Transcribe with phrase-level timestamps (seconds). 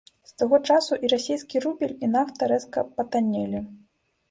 [0.27, 3.65] З таго часу і расійскі рубель, і нафта рэзка патаннелі.